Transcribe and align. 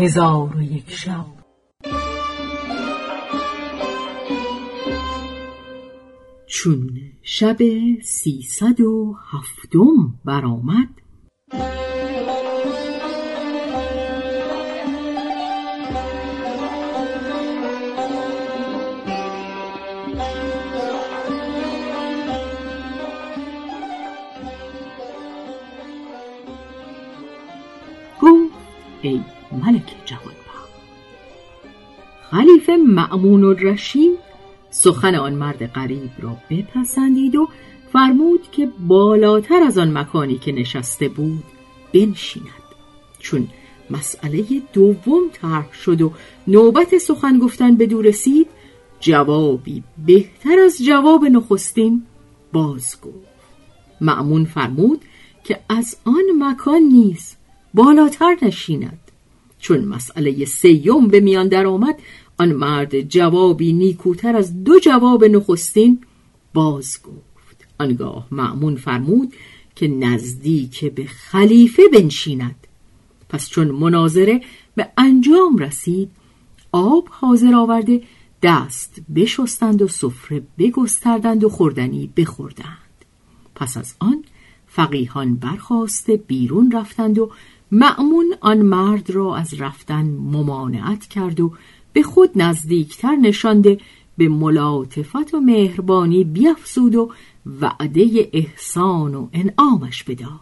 هزار 0.00 0.56
و 0.56 0.62
یک 0.62 0.90
شب. 0.90 1.26
چون 6.46 7.00
شب 7.22 7.56
سیصد 8.02 8.80
و 8.80 9.16
هفتم 9.30 10.14
برآمد 10.24 10.88
ملک 29.64 29.94
جوانبخت 30.04 30.70
خلیفه 32.30 32.76
معمون 32.76 33.44
الرشید 33.44 34.18
سخن 34.70 35.14
آن 35.14 35.34
مرد 35.34 35.66
غریب 35.66 36.10
را 36.18 36.36
بپسندید 36.50 37.36
و 37.36 37.48
فرمود 37.92 38.50
که 38.52 38.68
بالاتر 38.88 39.62
از 39.62 39.78
آن 39.78 39.98
مکانی 39.98 40.38
که 40.38 40.52
نشسته 40.52 41.08
بود 41.08 41.44
بنشیند. 41.94 42.46
چون 43.18 43.48
مسئله 43.90 44.44
دوم 44.72 45.22
طرح 45.32 45.72
شد 45.72 46.02
و 46.02 46.12
نوبت 46.46 46.98
سخن 46.98 47.38
گفتن 47.38 47.76
به 47.76 47.86
دور 47.86 48.04
رسید 48.04 48.46
جوابی 49.00 49.82
بهتر 50.06 50.58
از 50.64 50.84
جواب 50.84 51.24
نخستین 51.24 52.02
باز 52.52 52.96
گفت. 53.02 53.30
معمون 54.00 54.44
فرمود 54.44 55.00
که 55.44 55.60
از 55.68 55.96
آن 56.04 56.24
مکان 56.38 56.82
نیست 56.82 57.38
بالاتر 57.74 58.36
نشیند. 58.42 59.09
چون 59.60 59.84
مسئله 59.84 60.44
سیوم 60.44 61.08
به 61.08 61.20
میان 61.20 61.48
درآمد 61.48 62.00
آن 62.38 62.52
مرد 62.52 63.00
جوابی 63.00 63.72
نیکوتر 63.72 64.36
از 64.36 64.64
دو 64.64 64.78
جواب 64.78 65.24
نخستین 65.24 66.00
باز 66.54 66.98
گفت 67.02 67.66
آنگاه 67.78 68.26
معمون 68.30 68.76
فرمود 68.76 69.34
که 69.74 69.88
نزدیک 69.88 70.84
به 70.84 71.04
خلیفه 71.04 71.82
بنشیند. 71.92 72.66
پس 73.28 73.48
چون 73.48 73.70
مناظره 73.70 74.40
به 74.76 74.88
انجام 74.96 75.58
رسید 75.58 76.10
آب 76.72 77.08
حاضر 77.10 77.54
آورده 77.54 78.02
دست 78.42 79.00
بشستند 79.14 79.82
و 79.82 79.88
سفره 79.88 80.42
بگستردند 80.58 81.44
و 81.44 81.48
خوردنی 81.48 82.10
بخوردند. 82.16 83.04
پس 83.54 83.76
از 83.76 83.94
آن 83.98 84.24
فقیهان 84.66 85.36
برخواسته 85.36 86.16
بیرون 86.16 86.72
رفتند 86.72 87.18
و 87.18 87.30
معمون 87.72 88.34
آن 88.40 88.58
مرد 88.58 89.10
را 89.10 89.36
از 89.36 89.54
رفتن 89.54 90.04
ممانعت 90.06 91.06
کرد 91.06 91.40
و 91.40 91.52
به 91.92 92.02
خود 92.02 92.30
نزدیکتر 92.36 93.16
نشانده 93.16 93.78
به 94.16 94.28
ملاطفت 94.28 95.34
و 95.34 95.40
مهربانی 95.40 96.24
بیافزود 96.24 96.94
و 96.94 97.12
وعده 97.60 98.30
احسان 98.32 99.14
و 99.14 99.28
انعامش 99.32 100.04
بداد. 100.04 100.40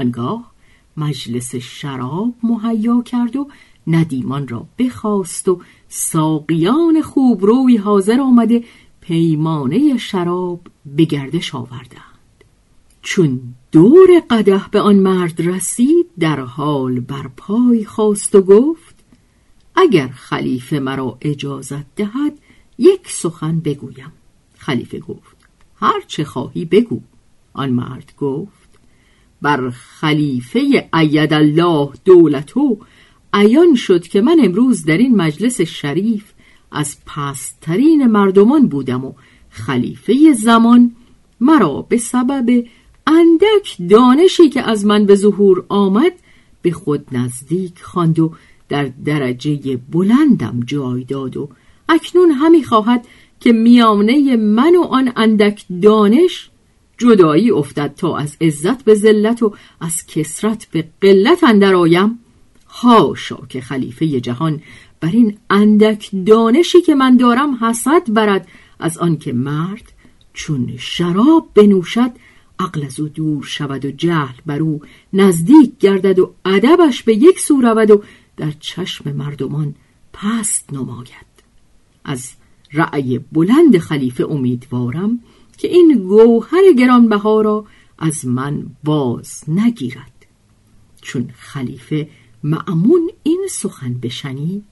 آنگاه 0.00 0.52
مجلس 0.96 1.56
شراب 1.56 2.34
مهیا 2.42 3.02
کرد 3.02 3.36
و 3.36 3.48
ندیمان 3.86 4.48
را 4.48 4.66
بخواست 4.78 5.48
و 5.48 5.60
ساقیان 5.88 7.02
خوبروی 7.02 7.76
حاضر 7.76 8.20
آمده 8.20 8.64
پیمانه 9.00 9.96
شراب 9.96 10.60
به 10.86 11.04
گردش 11.04 11.54
آوردند. 11.54 12.44
چون 13.02 13.40
دور 13.72 14.08
قده 14.30 14.60
به 14.70 14.80
آن 14.80 14.96
مرد 14.96 15.40
رسید 15.40 16.06
در 16.18 16.40
حال 16.40 17.00
بر 17.00 17.30
پای 17.36 17.84
خواست 17.84 18.34
و 18.34 18.42
گفت 18.42 18.94
اگر 19.76 20.08
خلیفه 20.08 20.80
مرا 20.80 21.18
اجازت 21.20 21.94
دهد 21.96 22.38
یک 22.78 23.00
سخن 23.08 23.60
بگویم. 23.60 24.12
خلیفه 24.58 24.98
گفت 24.98 25.36
هر 25.76 26.00
چه 26.06 26.24
خواهی 26.24 26.64
بگو. 26.64 27.00
آن 27.52 27.70
مرد 27.70 28.12
گفت 28.18 28.68
بر 29.42 29.70
خلیفه 29.70 30.88
اید 30.94 31.32
الله 31.34 31.90
دولتو 32.04 32.78
عیان 33.32 33.74
شد 33.74 34.02
که 34.08 34.20
من 34.20 34.36
امروز 34.42 34.84
در 34.84 34.98
این 34.98 35.16
مجلس 35.16 35.60
شریف 35.60 36.32
از 36.72 36.96
پسترین 37.06 38.06
مردمان 38.06 38.66
بودم 38.68 39.04
و 39.04 39.12
خلیفه 39.50 40.32
زمان 40.32 40.96
مرا 41.40 41.82
به 41.82 41.96
سبب 41.96 42.64
اندک 43.08 43.76
دانشی 43.90 44.48
که 44.48 44.70
از 44.70 44.86
من 44.86 45.06
به 45.06 45.14
ظهور 45.14 45.64
آمد 45.68 46.12
به 46.62 46.70
خود 46.70 47.06
نزدیک 47.12 47.82
خواند 47.82 48.18
و 48.18 48.32
در 48.68 48.90
درجه 49.04 49.76
بلندم 49.76 50.60
جای 50.66 51.04
داد 51.04 51.36
و 51.36 51.48
اکنون 51.88 52.30
همی 52.30 52.64
خواهد 52.64 53.06
که 53.40 53.52
میانه 53.52 54.36
من 54.36 54.76
و 54.76 54.82
آن 54.82 55.12
اندک 55.16 55.64
دانش 55.82 56.50
جدایی 56.98 57.50
افتد 57.50 57.94
تا 57.96 58.16
از 58.16 58.36
عزت 58.40 58.84
به 58.84 58.94
ذلت 58.94 59.42
و 59.42 59.54
از 59.80 60.06
کسرت 60.06 60.66
به 60.70 60.88
قلت 61.00 61.44
اندر 61.44 61.74
آیم. 61.74 62.18
هاشا 62.68 63.38
که 63.48 63.60
خلیفه 63.60 64.20
جهان 64.20 64.60
بر 65.00 65.10
این 65.12 65.38
اندک 65.50 66.10
دانشی 66.26 66.80
که 66.80 66.94
من 66.94 67.16
دارم 67.16 67.54
حسد 67.64 68.12
برد 68.12 68.48
از 68.80 68.98
آنکه 68.98 69.32
مرد 69.32 69.92
چون 70.32 70.74
شراب 70.78 71.48
بنوشد 71.54 72.10
عقل 72.58 72.84
از 72.84 73.00
او 73.00 73.08
دور 73.08 73.44
شود 73.44 73.84
و 73.84 73.90
جهل 73.90 74.34
بر 74.46 74.58
او 74.58 74.80
نزدیک 75.12 75.78
گردد 75.78 76.18
و 76.18 76.34
ادبش 76.44 77.02
به 77.02 77.14
یک 77.14 77.40
سو 77.40 77.60
رود 77.60 77.90
و 77.90 78.02
در 78.36 78.50
چشم 78.60 79.12
مردمان 79.12 79.74
پست 80.12 80.72
نماید. 80.72 81.28
از 82.04 82.32
رأی 82.72 83.18
بلند 83.32 83.78
خلیفه 83.78 84.24
امیدوارم 84.24 85.20
که 85.58 85.68
این 85.68 85.98
گوهر 86.08 86.72
گرانبها 86.78 87.40
را 87.40 87.66
از 87.98 88.26
من 88.26 88.66
باز 88.84 89.44
نگیرد. 89.48 90.26
چون 91.02 91.30
خلیفه 91.38 92.08
معمون 92.42 93.10
این 93.22 93.46
سخن 93.50 93.94
بشنید 93.94 94.64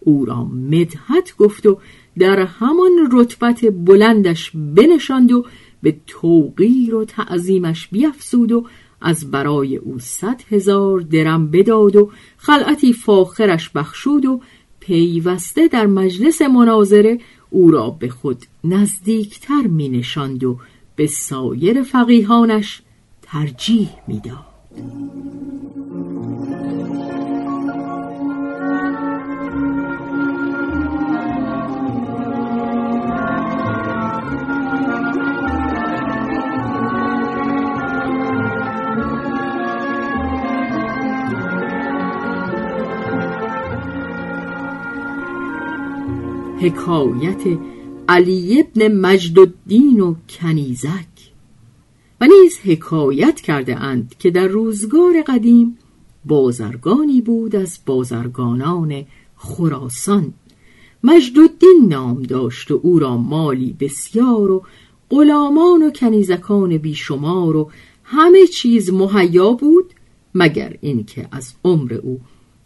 او 0.00 0.24
را 0.24 0.44
مدحت 0.44 1.36
گفت 1.36 1.66
و 1.66 1.78
در 2.18 2.40
همان 2.40 3.08
رتبت 3.12 3.64
بلندش 3.64 4.50
بنشاند 4.54 5.32
و 5.32 5.46
به 5.82 5.96
توقیر 6.06 6.94
و 6.94 7.04
تعظیمش 7.04 7.88
بیافزود 7.88 8.52
و 8.52 8.66
از 9.00 9.30
برای 9.30 9.76
او 9.76 9.98
صد 9.98 10.40
هزار 10.50 11.00
درم 11.00 11.50
بداد 11.50 11.96
و 11.96 12.10
خلعتی 12.36 12.92
فاخرش 12.92 13.70
بخشود 13.70 14.24
و 14.24 14.40
پیوسته 14.80 15.68
در 15.68 15.86
مجلس 15.86 16.42
مناظره 16.42 17.18
او 17.50 17.70
را 17.70 17.90
به 17.90 18.08
خود 18.08 18.44
نزدیکتر 18.64 19.62
می 19.62 19.88
نشاند 19.88 20.44
و 20.44 20.58
به 20.96 21.06
سایر 21.06 21.82
فقیهانش 21.82 22.82
ترجیح 23.22 23.88
می‌داد. 24.08 24.46
حکایت 46.60 47.58
علی 48.08 48.60
ابن 48.60 48.88
مجد 48.88 49.38
الدین 49.38 50.00
و 50.00 50.14
کنیزک. 50.28 51.06
و 52.20 52.26
نیز 52.26 52.58
حکایت 52.64 53.40
کرده 53.40 53.76
اند 53.76 54.14
که 54.18 54.30
در 54.30 54.46
روزگار 54.46 55.22
قدیم 55.22 55.78
بازرگانی 56.24 57.20
بود 57.20 57.56
از 57.56 57.78
بازرگانان 57.86 59.04
خراسان. 59.36 60.34
مجدالدین 61.04 61.86
نام 61.88 62.22
داشت 62.22 62.70
و 62.70 62.80
او 62.82 62.98
را 62.98 63.16
مالی 63.16 63.76
بسیار 63.80 64.50
و 64.50 64.62
غلامان 65.10 65.82
و 65.82 65.90
کنیزکان 65.90 66.78
بیشمار 66.78 67.56
و 67.56 67.70
همه 68.04 68.46
چیز 68.46 68.90
مهیا 68.90 69.52
بود 69.52 69.94
مگر 70.34 70.76
اینکه 70.80 71.28
از 71.32 71.54
عمر 71.64 71.94
او 71.94 72.20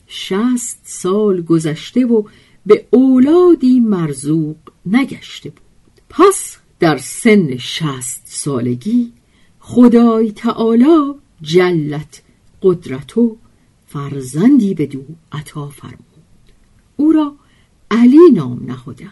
شست 0.06 0.80
سال 0.84 1.42
گذشته 1.42 2.06
و 2.06 2.22
به 2.66 2.86
اولادی 2.90 3.80
مرزوق 3.80 4.56
نگشته 4.86 5.50
بود. 5.50 5.62
پس 6.10 6.56
در 6.80 6.96
سن 6.96 7.56
شست 7.56 8.22
سالگی 8.24 9.12
خدای 9.58 10.32
تعالی 10.32 11.14
جلت 11.42 12.22
قدرتو 12.62 13.36
فرزندی 13.86 14.74
به 14.74 14.86
دو 14.86 15.02
عطا 15.32 15.68
فرمود. 15.68 15.98
او 16.96 17.12
را 17.12 17.34
علی 17.90 18.30
نام 18.34 18.64
نهادند. 18.66 19.10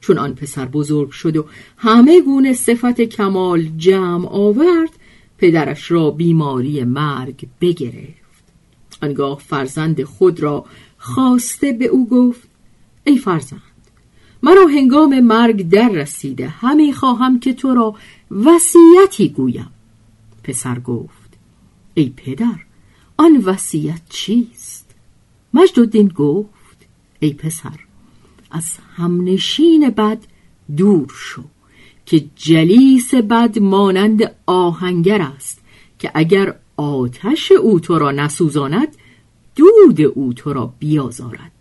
چون 0.00 0.18
آن 0.18 0.34
پسر 0.34 0.64
بزرگ 0.64 1.10
شد 1.10 1.36
و 1.36 1.46
همه 1.76 2.20
گونه 2.20 2.52
صفت 2.52 3.00
کمال 3.00 3.68
جمع 3.76 4.28
آورد 4.28 4.90
پدرش 5.38 5.90
را 5.90 6.10
بیماری 6.10 6.84
مرگ 6.84 7.48
بگرفت. 7.60 8.26
آنگاه 9.02 9.38
فرزند 9.38 10.04
خود 10.04 10.40
را 10.40 10.64
خواسته 10.98 11.72
به 11.72 11.84
او 11.84 12.08
گفت 12.08 12.45
ای 13.06 13.18
فرزند 13.18 13.60
مرا 14.42 14.66
هنگام 14.66 15.20
مرگ 15.20 15.68
در 15.68 15.88
رسیده 15.88 16.48
همی 16.48 16.92
خواهم 16.92 17.40
که 17.40 17.52
تو 17.52 17.74
را 17.74 17.94
وصیتی 18.30 19.28
گویم. 19.28 19.70
پسر 20.44 20.78
گفت 20.78 21.38
ای 21.94 22.12
پدر 22.16 22.58
آن 23.16 23.36
وصیت 23.36 24.00
چیست؟ 24.08 24.94
مجدالدین 25.54 26.08
گفت 26.08 26.86
ای 27.20 27.32
پسر 27.32 27.78
از 28.50 28.64
همنشین 28.96 29.90
بد 29.90 30.18
دور 30.76 31.12
شو 31.16 31.42
که 32.06 32.24
جلیس 32.36 33.14
بد 33.14 33.58
مانند 33.58 34.34
آهنگر 34.46 35.22
است 35.22 35.60
که 35.98 36.10
اگر 36.14 36.54
آتش 36.76 37.52
او 37.52 37.80
تو 37.80 37.98
را 37.98 38.10
نسوزاند 38.10 38.96
دود 39.56 40.00
او 40.00 40.32
تو 40.32 40.52
را 40.52 40.74
بیازارد. 40.78 41.52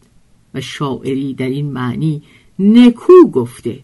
و 0.55 0.61
شاعری 0.61 1.33
در 1.33 1.49
این 1.49 1.71
معنی 1.71 2.21
نکو 2.59 3.13
گفته. 3.33 3.79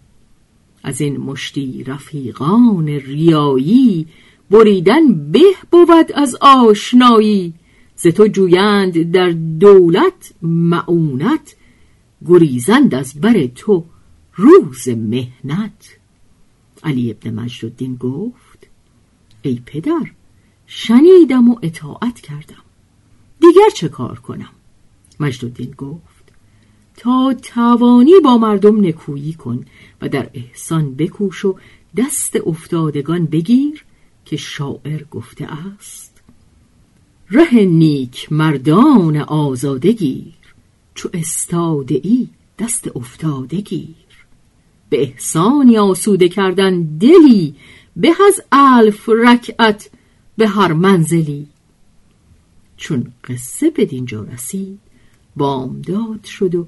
از 0.83 1.01
این 1.01 1.18
مشتی 1.18 1.83
رفیقان 1.83 2.88
ریایی 2.88 4.07
بریدن 4.51 5.31
به 5.31 5.44
بود 5.71 6.12
از 6.15 6.35
آشنایی. 6.41 7.53
ز 7.95 8.07
تو 8.07 8.27
جویند 8.27 9.12
در 9.12 9.29
دولت 9.59 10.33
معونت 10.41 11.56
گریزند 12.25 12.95
از 12.95 13.13
بر 13.21 13.45
تو 13.45 13.85
روز 14.35 14.88
مهنت 14.88 15.97
علی 16.83 17.12
ابن 17.12 17.33
مجدالدین 17.33 17.95
گفت 17.95 18.68
ای 19.41 19.62
پدر 19.65 20.12
شنیدم 20.68 21.50
و 21.50 21.56
اطاعت 21.62 22.19
کردم. 22.19 22.63
دیگر 23.39 23.69
چه 23.75 23.89
کار 23.89 24.19
کنم؟ 24.19 24.50
مجدالدین 25.19 25.71
گفت 25.71 26.11
تا 26.98 27.36
توانی 27.42 28.14
با 28.24 28.38
مردم 28.38 28.86
نکویی 28.86 29.34
کن 29.34 29.66
و 30.02 30.10
در 30.10 30.30
احسان 30.34 30.96
بکوش 30.96 31.46
و 31.46 31.56
دست 31.98 32.38
افتادگان 32.46 33.26
بگیر 33.26 33.84
که 34.26 34.38
شاعر 34.38 35.04
گفته 35.12 35.48
است. 35.78 36.22
ره 37.32 37.66
نیک 37.66 38.32
مردان 38.32 39.18
آزاده 39.18 39.92
گیر 39.92 40.34
چو 40.96 41.10
استاده 41.14 42.02
ای 42.04 42.28
دست 42.60 42.96
افتاده 42.96 43.62
گیر. 43.62 43.96
به 44.90 45.02
احسانی 45.02 45.78
آسوده 45.78 46.30
کردن 46.30 46.82
دلی 46.82 47.56
به 47.96 48.14
از 48.28 48.42
الف 48.52 49.10
رکعت 49.10 49.90
به 50.38 50.48
هر 50.48 50.74
منزلی. 50.74 51.48
چون 52.78 53.14
قصه 53.24 53.70
به 53.70 53.86
دینجا 53.86 54.24
رسید 54.24 54.80
بامداد 55.36 56.24
شد 56.24 56.56
و 56.56 56.68